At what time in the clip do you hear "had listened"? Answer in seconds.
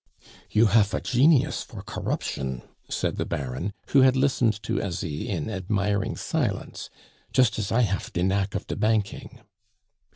4.01-4.63